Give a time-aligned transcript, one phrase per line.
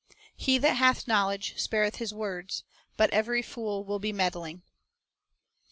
[0.09, 2.63] 3 "He that hath knowledge spareth his words;"
[2.97, 4.73] but" every fool will be meddling." 4 1 Prov.